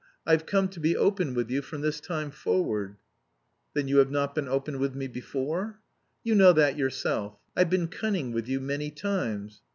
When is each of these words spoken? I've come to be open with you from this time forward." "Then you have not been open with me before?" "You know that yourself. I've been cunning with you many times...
I've 0.25 0.47
come 0.47 0.67
to 0.69 0.79
be 0.79 0.97
open 0.97 1.35
with 1.35 1.51
you 1.51 1.61
from 1.61 1.81
this 1.81 1.99
time 1.99 2.31
forward." 2.31 2.95
"Then 3.75 3.87
you 3.87 3.97
have 3.99 4.09
not 4.09 4.33
been 4.33 4.47
open 4.47 4.79
with 4.79 4.95
me 4.95 5.05
before?" 5.07 5.79
"You 6.23 6.33
know 6.33 6.53
that 6.53 6.75
yourself. 6.75 7.37
I've 7.55 7.69
been 7.69 7.87
cunning 7.87 8.31
with 8.31 8.47
you 8.47 8.59
many 8.59 8.89
times... 8.89 9.61